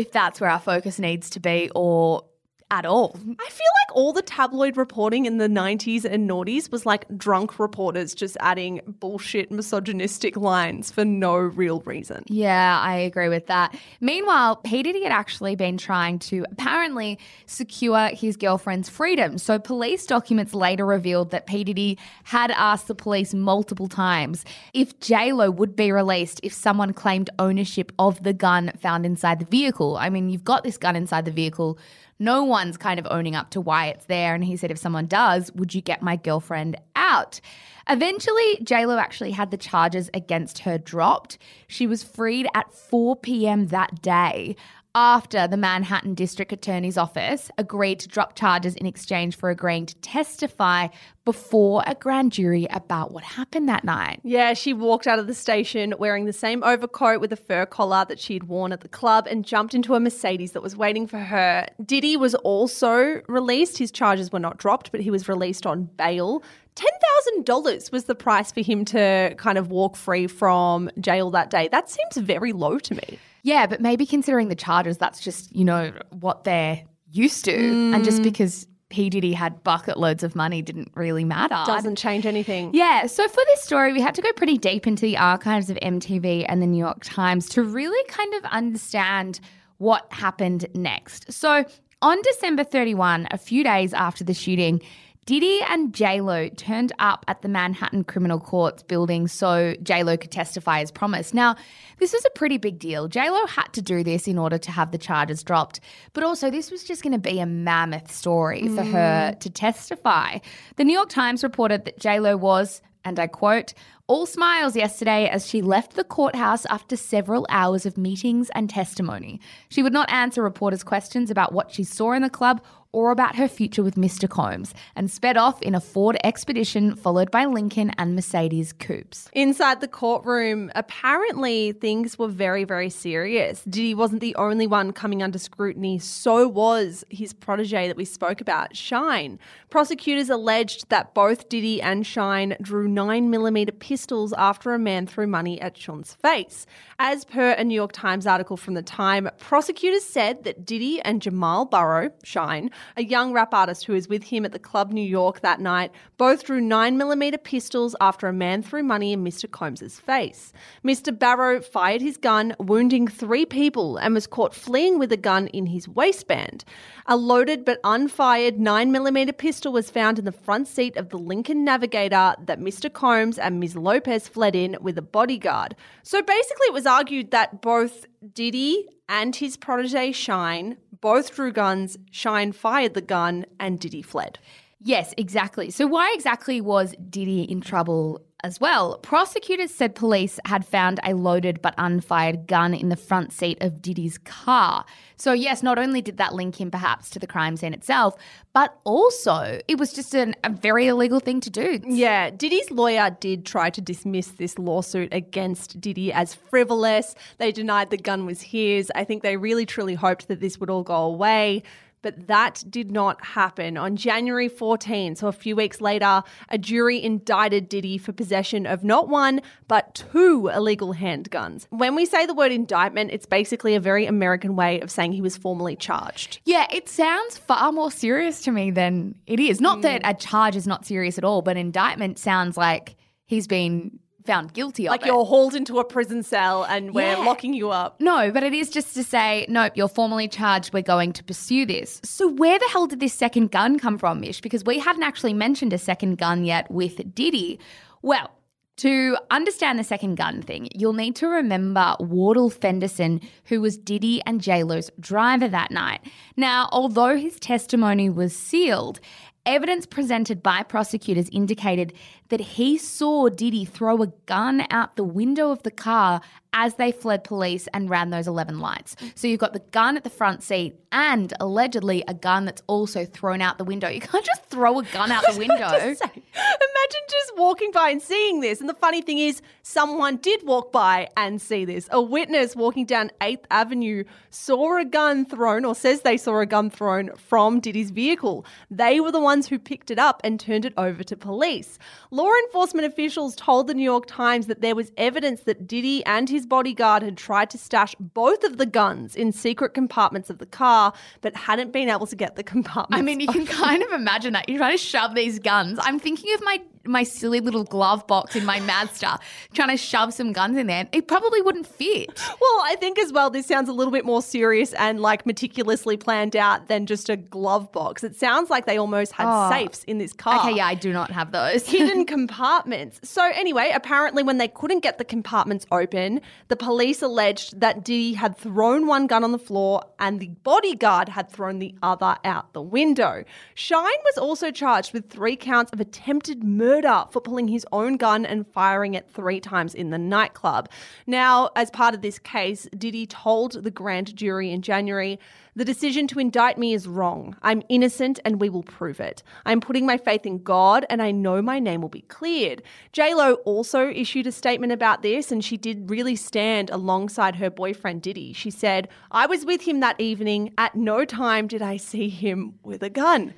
[0.00, 2.24] if that's where our focus needs to be or
[2.70, 3.16] at all.
[3.16, 7.58] I feel like all the tabloid reporting in the 90s and noughties was like drunk
[7.58, 12.22] reporters just adding bullshit misogynistic lines for no real reason.
[12.28, 13.76] Yeah, I agree with that.
[14.00, 14.82] Meanwhile, P.
[14.82, 19.38] Diddy had actually been trying to apparently secure his girlfriend's freedom.
[19.38, 21.64] So police documents later revealed that P.
[21.64, 27.30] Diddy had asked the police multiple times if J-Lo would be released if someone claimed
[27.38, 29.96] ownership of the gun found inside the vehicle.
[29.96, 31.78] I mean, you've got this gun inside the vehicle
[32.20, 34.34] no one's kind of owning up to why it's there.
[34.34, 37.40] And he said, if someone does, would you get my girlfriend out?
[37.88, 41.38] Eventually, JLo actually had the charges against her dropped.
[41.66, 43.68] She was freed at 4 p.m.
[43.68, 44.54] that day
[44.94, 49.94] after the Manhattan District Attorney's Office agreed to drop charges in exchange for agreeing to
[49.96, 50.88] testify
[51.24, 54.20] before a grand jury about what happened that night.
[54.24, 58.04] Yeah, she walked out of the station wearing the same overcoat with a fur collar
[58.08, 61.18] that she'd worn at the club and jumped into a Mercedes that was waiting for
[61.18, 61.66] her.
[61.84, 63.78] Diddy was also released.
[63.78, 66.42] His charges were not dropped, but he was released on bail.
[66.74, 71.68] $10,000 was the price for him to kind of walk free from jail that day.
[71.68, 73.18] That seems very low to me.
[73.42, 77.56] Yeah, but maybe considering the charges, that's just, you know, what they're used to.
[77.56, 77.94] Mm.
[77.94, 79.08] And just because P.
[79.08, 81.56] Diddy had bucket loads of money didn't really matter.
[81.64, 82.72] Doesn't change anything.
[82.74, 83.06] Yeah.
[83.06, 86.44] So for this story, we had to go pretty deep into the archives of MTV
[86.48, 89.40] and the New York Times to really kind of understand
[89.78, 91.32] what happened next.
[91.32, 91.64] So
[92.02, 94.80] on December 31, a few days after the shooting,
[95.26, 100.80] Diddy and JLo turned up at the Manhattan Criminal Courts building so JLo could testify
[100.80, 101.34] as promised.
[101.34, 101.56] Now,
[101.98, 103.08] this was a pretty big deal.
[103.08, 105.80] JLo had to do this in order to have the charges dropped,
[106.14, 108.74] but also this was just going to be a mammoth story mm.
[108.74, 110.38] for her to testify.
[110.76, 113.72] The New York Times reported that JLo was and I quote,
[114.06, 119.40] all smiles yesterday as she left the courthouse after several hours of meetings and testimony.
[119.68, 123.36] She would not answer reporters' questions about what she saw in the club or about
[123.36, 124.28] her future with Mr.
[124.28, 129.28] Combs and sped off in a Ford Expedition followed by Lincoln and Mercedes coupes.
[129.32, 133.62] Inside the courtroom, apparently things were very, very serious.
[133.64, 138.40] Diddy wasn't the only one coming under scrutiny, so was his protege that we spoke
[138.40, 139.38] about, Shyne.
[139.70, 145.60] Prosecutors alleged that both Diddy and Shyne drew 9mm pistols after a man threw money
[145.60, 146.66] at Sean's face.
[146.98, 151.22] As per a New York Times article from the time, prosecutors said that Diddy and
[151.22, 155.00] Jamal Barrow, Shyne, a young rap artist who was with him at the Club New
[155.00, 159.50] York that night, both drew 9mm pistols after a man threw money in Mr.
[159.50, 160.52] Combs's face.
[160.84, 161.16] Mr.
[161.16, 165.66] Barrow fired his gun, wounding three people, and was caught fleeing with a gun in
[165.66, 166.64] his waistband.
[167.06, 171.64] A loaded but unfired 9mm pistol was found in the front seat of the Lincoln
[171.64, 172.92] Navigator that Mr.
[172.92, 173.76] Combs and Ms.
[173.76, 175.74] Lopez fled in with a bodyguard.
[176.02, 181.96] So basically, it was argued that both Diddy and his protege Shyne both drew guns.
[182.10, 184.38] Shyne fired the gun, and Diddy fled.
[184.78, 185.70] Yes, exactly.
[185.70, 188.98] So, why exactly was Diddy in trouble as well.
[188.98, 193.82] Prosecutors said police had found a loaded but unfired gun in the front seat of
[193.82, 194.84] Diddy's car.
[195.16, 198.16] So, yes, not only did that link him perhaps to the crime scene itself,
[198.52, 201.80] but also it was just an, a very illegal thing to do.
[201.84, 207.14] Yeah, Diddy's lawyer did try to dismiss this lawsuit against Diddy as frivolous.
[207.38, 208.90] They denied the gun was his.
[208.94, 211.62] I think they really truly hoped that this would all go away
[212.02, 213.76] but that did not happen.
[213.76, 218.84] On January 14, so a few weeks later, a jury indicted Diddy for possession of
[218.84, 221.66] not one, but two illegal handguns.
[221.70, 225.22] When we say the word indictment, it's basically a very American way of saying he
[225.22, 226.40] was formally charged.
[226.44, 229.60] Yeah, it sounds far more serious to me than it is.
[229.60, 229.82] Not mm.
[229.82, 234.52] that a charge is not serious at all, but indictment sounds like he's been found
[234.52, 235.06] guilty of Like it.
[235.06, 237.16] you're hauled into a prison cell and we're Yeah.
[237.24, 238.00] locking you up.
[238.00, 240.72] No, but it is just to say, nope, you're formally charged.
[240.74, 242.00] We're going to pursue this.
[242.04, 244.40] So, where the hell did this second gun come from, Mish?
[244.40, 247.58] Because we hadn't actually mentioned a second gun yet with Diddy.
[248.02, 248.30] Well,
[248.78, 254.22] to understand the second gun thing, you'll need to remember Wardel Fenderson, who was Diddy
[254.24, 256.00] and JLo's driver that night.
[256.36, 258.98] Now, although his testimony was sealed,
[259.44, 261.92] evidence presented by prosecutors indicated
[262.30, 266.20] that he saw Diddy throw a gun out the window of the car
[266.52, 268.96] as they fled police and ran those 11 lights.
[269.14, 273.04] So you've got the gun at the front seat and allegedly a gun that's also
[273.04, 273.88] thrown out the window.
[274.00, 275.56] You can't just throw a gun out the window.
[275.58, 278.60] Just say, imagine just walking by and seeing this.
[278.60, 281.86] And the funny thing is, someone did walk by and see this.
[281.90, 286.46] A witness walking down 8th Avenue saw a gun thrown, or says they saw a
[286.46, 288.46] gun thrown from Diddy's vehicle.
[288.70, 291.78] They were the ones who picked it up and turned it over to police.
[292.20, 296.28] Law enforcement officials told the New York Times that there was evidence that Diddy and
[296.28, 300.44] his bodyguard had tried to stash both of the guns in secret compartments of the
[300.44, 303.00] car, but hadn't been able to get the compartments.
[303.00, 304.50] I mean, you can kind of imagine that.
[304.50, 305.78] You're trying to shove these guns.
[305.80, 309.18] I'm thinking of my my silly little glove box in my Mazda,
[309.52, 310.88] trying to shove some guns in there.
[310.92, 312.08] It probably wouldn't fit.
[312.40, 315.96] Well, I think as well, this sounds a little bit more serious and like meticulously
[315.98, 318.02] planned out than just a glove box.
[318.02, 319.50] It sounds like they almost had Oh.
[319.50, 320.40] safes in this car.
[320.40, 321.66] Okay, yeah, I do not have those.
[321.68, 322.98] Hidden compartments.
[323.02, 328.14] So, anyway, apparently, when they couldn't get the compartments open, the police alleged that Diddy
[328.14, 332.54] had thrown one gun on the floor and the bodyguard had thrown the other out
[332.54, 333.24] the window.
[333.54, 336.69] Shyne was also charged with three counts of attempted murder
[337.12, 340.68] for pulling his own gun and firing it three times in the nightclub.
[341.06, 345.18] Now, as part of this case, Diddy told the grand jury in January
[345.56, 347.36] the decision to indict me is wrong.
[347.42, 349.22] I'm innocent and we will prove it.
[349.44, 352.62] I'm putting my faith in God and I know my name will be cleared.
[352.92, 358.02] JLo also issued a statement about this and she did really stand alongside her boyfriend
[358.02, 358.32] Diddy.
[358.32, 360.54] She said, I was with him that evening.
[360.56, 363.34] At no time did I see him with a gun.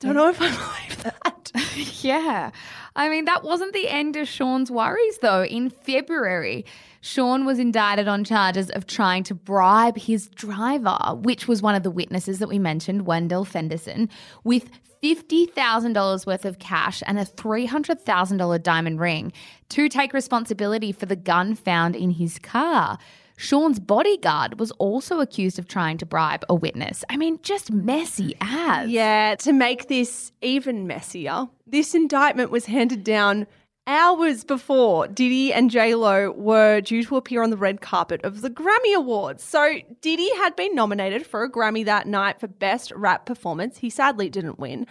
[0.00, 1.52] Don't know if I believe that.
[2.02, 2.50] Yeah.
[2.94, 5.44] I mean, that wasn't the end of Sean's worries, though.
[5.44, 6.64] In February,
[7.00, 11.82] Sean was indicted on charges of trying to bribe his driver, which was one of
[11.82, 14.08] the witnesses that we mentioned, Wardel Fenderson,
[14.44, 14.70] with
[15.02, 19.32] $50,000 worth of cash and a $300,000 diamond ring
[19.70, 22.98] to take responsibility for the gun found in his car.
[23.36, 27.04] Sean's bodyguard was also accused of trying to bribe a witness.
[27.10, 28.88] I mean, just messy as.
[28.88, 33.46] Yeah, to make this even messier, this indictment was handed down
[33.86, 38.50] hours before Diddy and J-Lo were due to appear on the red carpet of the
[38.50, 39.44] Grammy Awards.
[39.44, 43.78] So Diddy had been nominated for a Grammy that night for Best Rap Performance.
[43.78, 44.86] He sadly didn't win.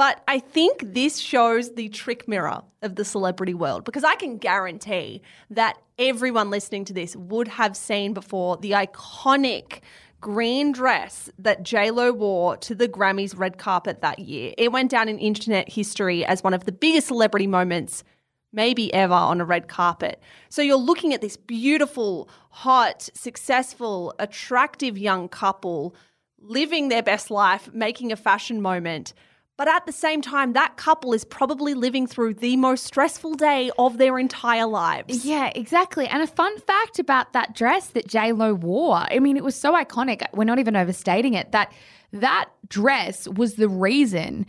[0.00, 4.38] But I think this shows the trick mirror of the celebrity world because I can
[4.38, 9.80] guarantee that everyone listening to this would have seen before the iconic
[10.18, 14.54] green dress that J-Lo wore to the Grammys red carpet that year.
[14.56, 18.02] It went down in internet history as one of the biggest celebrity moments
[18.54, 20.22] maybe ever on a red carpet.
[20.48, 25.94] So you're looking at this beautiful, hot, successful, attractive young couple
[26.38, 29.12] living their best life, making a fashion moment.
[29.60, 33.70] But at the same time, that couple is probably living through the most stressful day
[33.78, 35.22] of their entire lives.
[35.22, 36.06] Yeah, exactly.
[36.06, 38.96] And a fun fact about that dress that J Lo wore.
[38.96, 40.22] I mean, it was so iconic.
[40.32, 41.52] We're not even overstating it.
[41.52, 41.74] That
[42.10, 44.46] that dress was the reason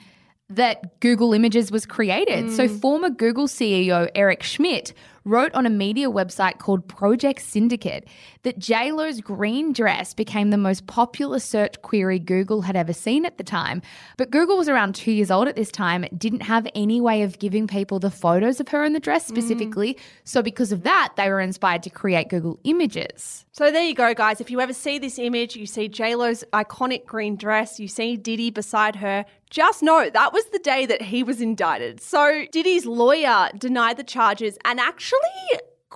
[0.47, 2.49] that Google Images was created.
[2.53, 2.79] So mm.
[2.79, 4.93] former Google CEO Eric Schmidt
[5.25, 8.07] wrote on a media website called Project Syndicate
[8.43, 13.37] that J-Lo's green dress became the most popular search query Google had ever seen at
[13.37, 13.81] the time.
[14.17, 17.39] But Google was around two years old at this time, didn't have any way of
[17.39, 19.29] giving people the photos of her in the dress mm.
[19.29, 19.97] specifically.
[20.23, 23.45] So because of that, they were inspired to create Google Images.
[23.51, 24.41] So there you go, guys.
[24.41, 28.49] If you ever see this image, you see JLo's iconic green dress, you see Diddy
[28.49, 32.01] beside her, just know that was the day that he was indicted.
[32.01, 35.19] So Diddy's lawyer denied the charges and actually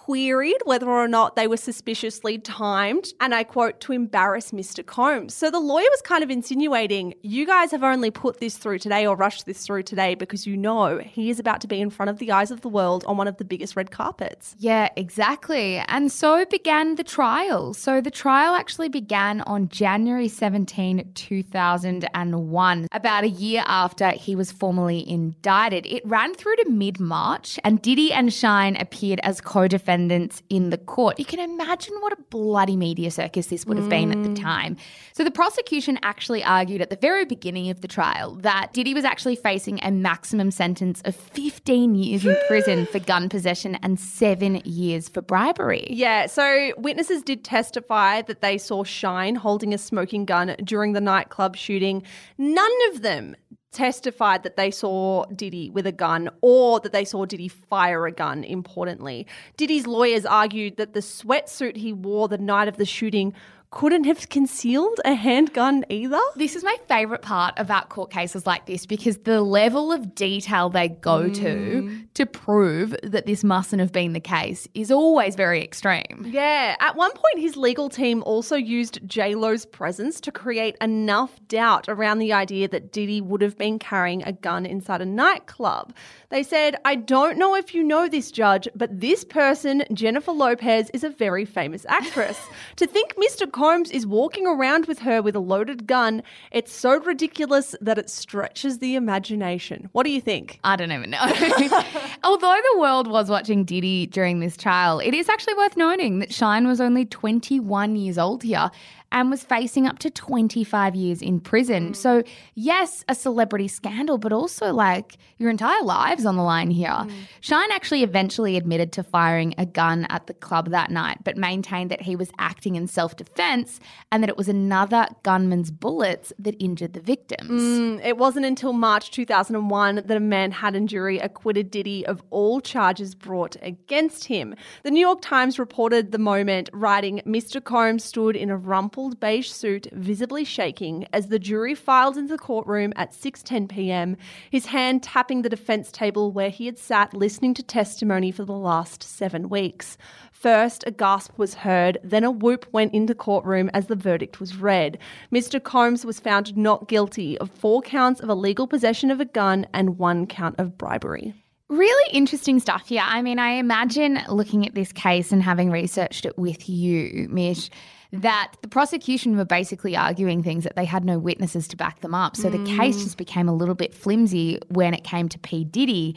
[0.06, 4.86] queried whether or not they were suspiciously timed, and I quote, to embarrass Mr.
[4.86, 5.34] Combs.
[5.34, 9.08] So the lawyer was kind of insinuating, you guys have only put this through today
[9.08, 12.12] or rushed this through today because you know he is about to be in front
[12.12, 14.56] of the eyes of the world on one of the biggest red carpets.
[14.60, 15.78] Yeah, exactly.
[15.88, 17.74] And so began the trial.
[17.74, 24.52] So the trial actually began on January 17, 2001, about a year after he was
[24.52, 25.88] formally indicted.
[25.88, 30.44] It ran through to mid March, and Diddy and Shine appeared as co defendants defendants
[30.50, 31.18] in the court.
[31.18, 34.42] You can imagine what a bloody media circus this would have been at the mm.
[34.42, 34.76] time.
[35.14, 39.06] So the prosecution actually argued at the very beginning of the trial that Diddy was
[39.06, 44.62] actually facing a maximum sentence of 15 years in prison for gun possession and seven
[44.66, 45.88] years for bribery.
[45.90, 51.02] Yeah, so witnesses did testify that they saw Shyne holding a smoking gun during the
[51.02, 52.04] nightclub shooting.
[52.38, 53.36] None of them
[53.76, 58.12] testified that they saw Diddy with a gun or that they saw Diddy fire a
[58.12, 59.28] gun, importantly.
[59.58, 63.34] Diddy's lawyers argued that the sweatsuit he wore the night of the shooting
[63.76, 66.22] couldn't have concealed a handgun either.
[66.38, 70.70] This is my favorite part about court cases like this because the level of detail
[70.70, 72.08] they go to mm.
[72.14, 76.26] to prove that this mustn't have been the case is always very extreme.
[76.26, 81.38] Yeah, at one point, his legal team also used J Lo's presence to create enough
[81.50, 85.94] doubt around the idea that Diddy would have been carrying a gun inside a nightclub.
[86.30, 90.90] They said, I don't know if you know this, Judge, but this person, Jennifer Lopez,
[90.92, 92.40] is a very famous actress.
[92.78, 93.50] to think Mr.
[93.66, 98.12] Combs is walking around with her with a loaded gun, it's so ridiculous that it
[98.12, 99.90] stretches the imagination.
[99.92, 100.60] What do you think?
[100.64, 101.18] I don't even know.
[102.24, 106.32] Although the world was watching Diddy during this trial, it is actually worth noting that
[106.32, 108.70] Shyne was only 21 years old here
[109.16, 111.94] and was facing up to 25 years in prison.
[111.94, 112.22] So,
[112.54, 117.08] yes, a celebrity scandal, but also like your entire lives on the line here.
[117.40, 121.92] Shyne actually eventually admitted to firing a gun at the club that night, but maintained
[121.92, 123.80] that he was acting in self defense
[124.12, 127.50] and that it was another gunman's bullets that injured the victims.
[127.50, 133.16] Mm, It wasn't until March 2001 that a Manhattan jury acquitted Diddy of all charges
[133.16, 134.56] brought against him.
[134.84, 137.64] The New York Times reported the moment, writing, Mr.
[137.64, 142.40] Combs stood in a rumpled beige suit, visibly shaking, as the jury filed into the
[142.40, 144.18] courtroom at 6:10 p.m.,
[144.50, 148.54] his hand tapping the defense table where he had sat listening to testimony for the
[148.54, 149.98] last 7 weeks.
[150.32, 154.58] First, a gasp was heard, then a whoop went into courtroom as the verdict was
[154.58, 154.98] read.
[155.32, 155.62] Mr.
[155.62, 159.98] Combs was found not guilty of four counts of illegal possession of a gun and
[159.98, 161.34] one count of bribery.
[161.68, 163.02] Really interesting stuff here.
[163.04, 167.72] I mean, I imagine looking at this case and having researched it with you, Mish,
[168.12, 172.14] that the prosecution were basically arguing things that they had no witnesses to back them
[172.14, 172.36] up.
[172.36, 172.78] So the mm.
[172.78, 175.64] case just became a little bit flimsy when it came to P.
[175.64, 176.16] Diddy.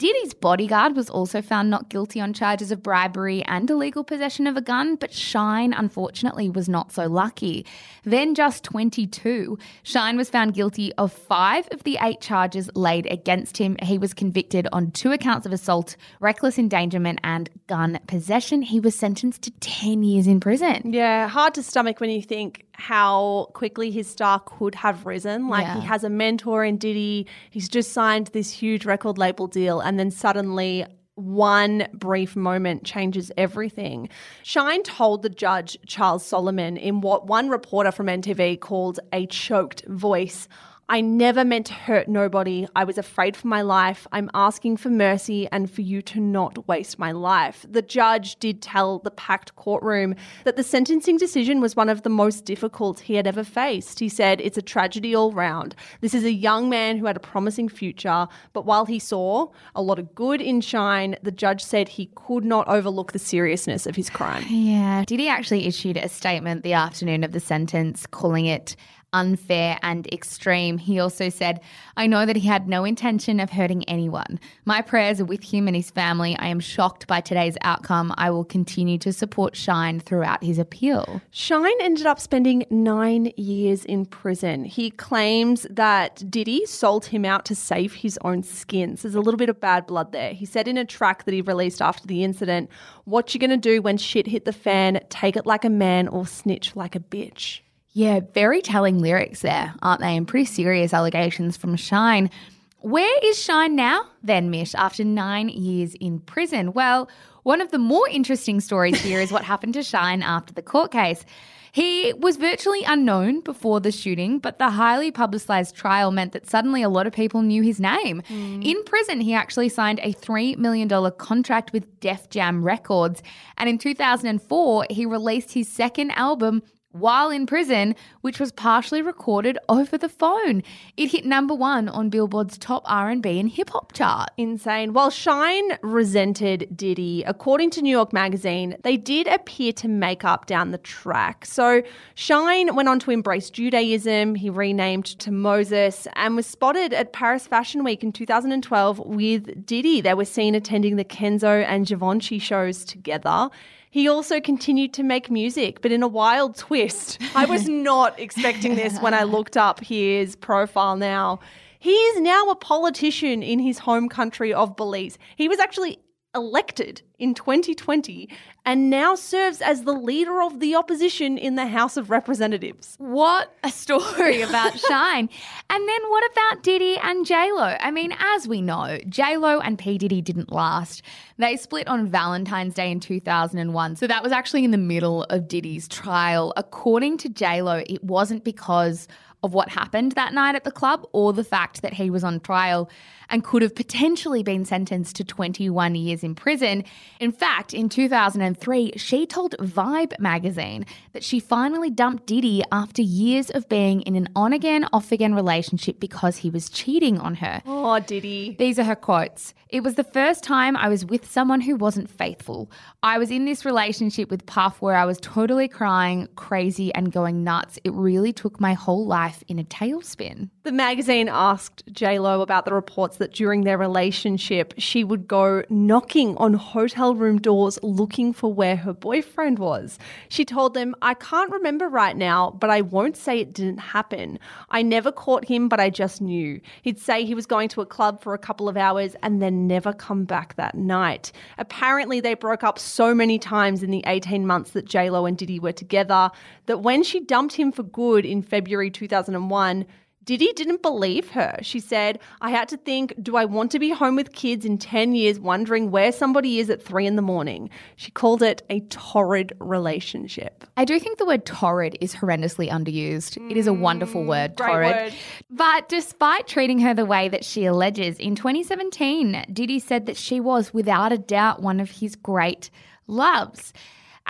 [0.00, 4.56] Diddy's bodyguard was also found not guilty on charges of bribery and illegal possession of
[4.56, 7.66] a gun, but Shyne, unfortunately, was not so lucky.
[8.02, 13.58] Then, just 22, Shyne was found guilty of five of the eight charges laid against
[13.58, 13.76] him.
[13.82, 18.62] He was convicted on two accounts of assault, reckless endangerment, and gun possession.
[18.62, 20.94] He was sentenced to 10 years in prison.
[20.94, 25.48] Yeah, hard to stomach when you think how quickly his star could have risen.
[25.48, 29.80] Like he has a mentor in Diddy, he's just signed this huge record label deal,
[29.80, 34.08] and then suddenly one brief moment changes everything.
[34.42, 39.84] Shyne told the judge, Charles Solomon, in what one reporter from MTV called a choked
[39.86, 40.48] voice.
[40.90, 42.66] I never meant to hurt nobody.
[42.74, 44.08] I was afraid for my life.
[44.10, 47.64] I'm asking for mercy and for you to not waste my life.
[47.70, 52.10] The judge did tell the packed courtroom that the sentencing decision was one of the
[52.10, 54.00] most difficult he had ever faced.
[54.00, 55.76] He said, It's a tragedy all round.
[56.00, 59.82] This is a young man who had a promising future, but while he saw a
[59.82, 63.94] lot of good in Shyne, the judge said he could not overlook the seriousness of
[63.94, 64.44] his crime.
[64.48, 65.04] Yeah.
[65.06, 68.74] Diddy actually issued a statement the afternoon of the sentence calling it
[69.12, 70.78] unfair and extreme.
[70.78, 71.60] He also said,
[71.96, 74.38] I know that he had no intention of hurting anyone.
[74.64, 76.36] My prayers are with him and his family.
[76.38, 78.14] I am shocked by today's outcome.
[78.16, 81.20] I will continue to support Shyne throughout his appeal.
[81.30, 84.64] Shyne ended up spending nine years in prison.
[84.64, 88.96] He claims that Diddy sold him out to save his own skin.
[88.96, 90.32] So there's a little bit of bad blood there.
[90.32, 92.70] He said in a track that he released after the incident,
[93.04, 95.00] What you gonna do when shit hit the fan?
[95.08, 97.60] Take it like a man or snitch like a bitch.
[97.92, 100.16] Yeah, very telling lyrics there, aren't they?
[100.16, 102.30] And pretty serious allegations from Shyne.
[102.78, 106.72] Where is Shyne now, then, Mish, after nine years in prison?
[106.72, 107.10] Well,
[107.42, 110.92] one of the more interesting stories here is what happened to Shyne after the court
[110.92, 111.24] case.
[111.72, 116.82] He was virtually unknown before the shooting, but the highly publicized trial meant that suddenly
[116.82, 118.22] a lot of people knew his name.
[118.26, 118.62] Hmm.
[118.62, 123.22] In prison, he actually signed a $3 million contract with Def Jam Records.
[123.56, 126.62] And in 2004, he released his second album,
[126.92, 130.62] while in prison, which was partially recorded over the phone.
[130.96, 134.30] It hit number 1 on Billboard's top R&B and hip hop chart.
[134.36, 134.92] Insane.
[134.92, 140.46] While Shyne resented Diddy, according to New York Magazine, they did appear to make up
[140.46, 141.46] down the track.
[141.46, 141.82] So
[142.14, 147.46] Shyne went on to embrace Judaism, he renamed to Moses, and was spotted at Paris
[147.46, 150.00] Fashion Week in 2012 with Diddy.
[150.00, 153.50] They were seen attending the Kenzo and Givenchy shows together.
[153.90, 157.20] He also continued to make music, but in a wild twist.
[157.34, 161.40] I was not expecting this when I looked up his profile now.
[161.80, 165.18] He is now a politician in his home country of Belize.
[165.36, 165.98] He was actually
[166.34, 168.28] elected in 2020
[168.64, 172.94] and now serves as the leader of the opposition in the House of Representatives.
[172.98, 175.28] What a story about Shyne.
[175.70, 177.76] And then what about Diddy and JLo?
[177.80, 179.98] I mean, as we know, JLo and P.
[179.98, 181.02] Diddy didn't last.
[181.38, 183.96] They split on Valentine's Day in 2001.
[183.96, 186.52] So that was actually in the middle of Diddy's trial.
[186.56, 189.08] According to JLo, it wasn't because
[189.42, 192.40] of what happened that night at the club or the fact that he was on
[192.40, 192.90] trial
[193.30, 196.84] and could have potentially been sentenced to 21 years in prison.
[197.20, 203.50] In fact, in 2003, she told Vibe magazine that she finally dumped Diddy after years
[203.50, 207.62] of being in an on again, off again relationship because he was cheating on her.
[207.64, 208.56] Oh, Diddy.
[208.58, 209.54] These are her quotes.
[209.68, 212.70] It was the first time I was with someone who wasn't faithful.
[213.04, 217.44] I was in this relationship with Puff where I was totally crying, crazy, and going
[217.44, 217.78] nuts.
[217.84, 220.50] It really took my whole life in a tailspin.
[220.64, 225.62] The magazine asked J Lo about the reports that during their relationship, she would go
[225.70, 229.98] knocking on hotel room doors looking for where her boyfriend was.
[230.28, 234.38] She told them, I can't remember right now, but I won't say it didn't happen.
[234.70, 236.60] I never caught him, but I just knew.
[236.82, 239.68] He'd say he was going to a club for a couple of hours and then
[239.68, 241.30] never come back that night.
[241.58, 245.60] Apparently, they broke up so many times in the 18 months that JLo and Diddy
[245.60, 246.30] were together
[246.66, 249.86] that when she dumped him for good in February 2001,
[250.30, 251.58] Diddy didn't believe her.
[251.60, 254.78] She said, I had to think, do I want to be home with kids in
[254.78, 257.68] 10 years wondering where somebody is at three in the morning?
[257.96, 260.62] She called it a torrid relationship.
[260.76, 263.50] I do think the word torrid is horrendously underused.
[263.50, 264.94] it is a wonderful mm, word, torrid.
[264.94, 265.14] word.
[265.50, 270.38] But despite treating her the way that she alleges, in 2017, Diddy said that she
[270.38, 272.70] was without a doubt one of his great
[273.08, 273.72] loves.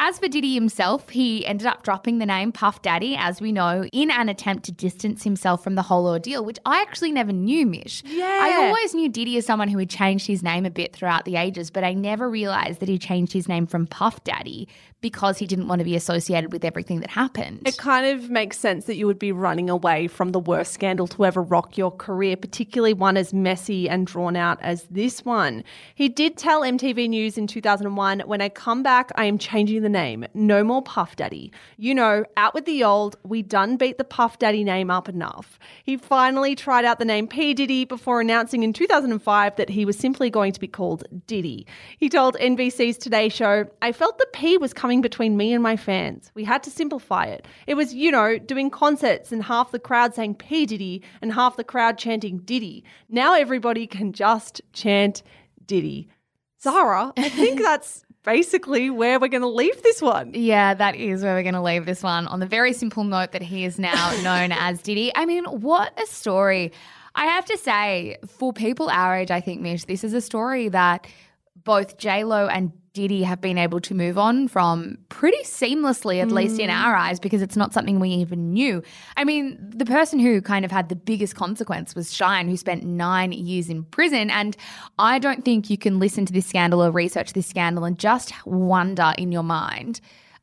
[0.03, 3.85] As for Diddy himself, he ended up dropping the name Puff Daddy, as we know,
[3.93, 7.67] in an attempt to distance himself from the whole ordeal, which I actually never knew,
[7.67, 8.03] Mish.
[8.07, 8.39] Yeah.
[8.41, 11.37] I always knew Diddy as someone who had changed his name a bit throughout the
[11.37, 14.69] ages, but I never realized that he changed his name from Puff Daddy
[15.01, 17.63] because he didn't want to be associated with everything that happened.
[17.67, 21.07] It kind of makes sense that you would be running away from the worst scandal
[21.09, 25.65] to ever rock your career, particularly one as messy and drawn out as this one.
[25.95, 29.89] He did tell MTV News in 2001 when I come back, I am changing the
[29.89, 30.27] name.
[30.35, 31.53] No more Puff Daddy.
[31.77, 35.59] You know, out with the old, we done beat the Puff Daddy name up enough.
[35.85, 37.55] He finally tried out the name P.
[37.55, 41.67] Diddy before announcing in 2005 that he was simply going to be called Diddy.
[41.99, 45.77] He told NBC's Today Show, I felt the P was coming between me and my
[45.77, 46.33] fans.
[46.35, 47.47] We had to simplify it.
[47.67, 50.67] It was, you know, doing concerts and half the crowd saying P.
[50.67, 52.83] Diddy and half the crowd chanting Diddy.
[53.09, 55.23] Now everybody can just chant
[55.65, 56.09] Diddy.
[56.61, 60.33] Zara, I think that's basically where we're going to leave this one.
[60.35, 63.33] Yeah, that is where we're going to leave this one on the very simple note
[63.33, 65.13] that he is now known as Diddy.
[65.15, 66.73] I mean, what a story.
[67.15, 70.69] I have to say, for people our age, I think, Mish, this is a story
[70.69, 71.07] that
[71.65, 76.59] both J-Lo and Diddy have been able to move on from pretty seamlessly, at least
[76.59, 76.75] in mm.
[76.75, 78.83] our eyes, because it's not something we even knew.
[79.17, 82.85] I mean, the person who kind of had the biggest consequence was Shyne, who spent
[82.85, 84.29] nine years in prison.
[84.31, 84.57] And
[84.99, 88.33] I don't think you can listen to this scandal or research this scandal and just
[88.45, 90.01] wonder in your mind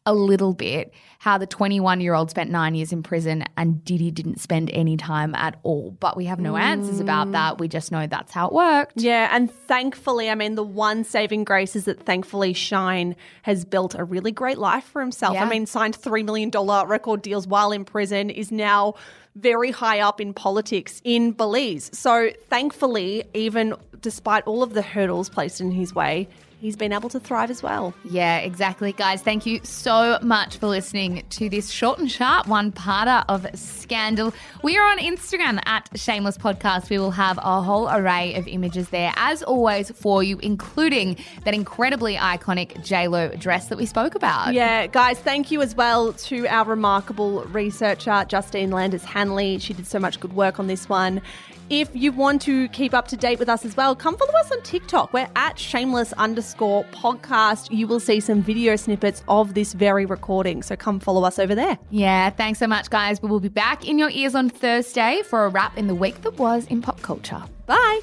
[0.08, 4.10] a little bit how the 21 year old spent nine years in prison and Diddy
[4.10, 5.92] didn't spend any time at all.
[6.00, 7.60] But we have no answers about that.
[7.60, 8.94] We just know that's how it worked.
[8.96, 13.96] Yeah, and thankfully, I mean, the one saving grace is that thankfully Shyne has built
[13.96, 15.34] a really great life for himself.
[15.34, 15.44] Yeah.
[15.44, 16.50] I mean, signed $3 million
[16.88, 18.94] record deals while in prison, is now
[19.36, 21.90] very high up in politics in Belize.
[21.94, 26.30] So thankfully, even despite all of the hurdles placed in his way,
[26.60, 27.94] he's been able to thrive as well.
[28.04, 28.92] Yeah, exactly.
[28.92, 33.46] Guys, thank you so much for listening to this short and sharp one parter of
[33.54, 34.34] Scandal.
[34.64, 36.90] We are on Instagram at Shameless Podcast.
[36.90, 41.54] We will have a whole array of images there, as always, for you, including that
[41.54, 44.54] incredibly iconic JLo dress that we spoke about.
[44.54, 49.60] Yeah, guys, thank you as well to our remarkable researcher, Justine Landis Hanley.
[49.60, 51.22] She did so much good work on this one.
[51.70, 54.52] If you want to keep up to date with us as well, come follow us
[54.52, 55.12] on TikTok.
[55.12, 57.76] We're at shameless underscore podcast.
[57.76, 60.64] You will see some video snippets of this very recording.
[60.64, 61.78] So come follow us over there.
[61.90, 63.22] Yeah, thanks so much, guys.
[63.22, 66.22] We will be back in your ears on Thursday for a wrap in the week
[66.22, 67.44] that was in pop culture.
[67.66, 68.00] Bye.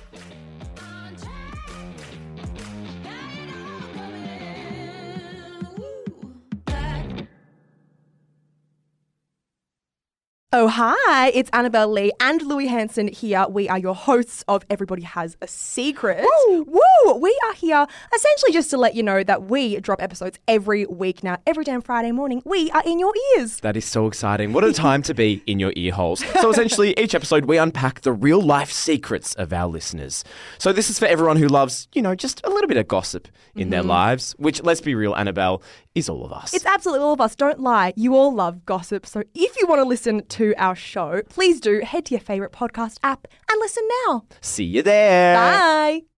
[10.57, 13.45] Oh, hi, it's Annabelle Lee and Louis Hanson here.
[13.49, 16.25] We are your hosts of Everybody Has a Secret.
[16.47, 16.63] Woo!
[16.63, 17.15] Woo!
[17.17, 17.85] We are here
[18.15, 21.39] essentially just to let you know that we drop episodes every week now.
[21.45, 23.59] Every damn Friday morning, we are in your ears.
[23.63, 24.53] That is so exciting.
[24.53, 26.25] What a time to be in your ear holes.
[26.41, 30.23] So, essentially, each episode we unpack the real life secrets of our listeners.
[30.59, 33.27] So, this is for everyone who loves, you know, just a little bit of gossip
[33.57, 33.89] in their mm-hmm.
[33.89, 35.63] lives, which, let's be real, Annabelle,
[35.95, 36.55] is all of us.
[36.55, 37.37] It's absolutely all of us.
[37.37, 37.93] Don't lie.
[37.97, 39.07] You all love gossip.
[39.07, 42.53] So if you want to listen to our show, please do head to your favourite
[42.53, 44.25] podcast app and listen now.
[44.41, 45.37] See you there.
[45.37, 46.05] Bye.